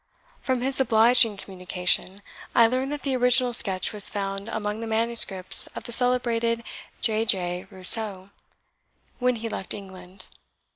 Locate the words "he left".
9.35-9.75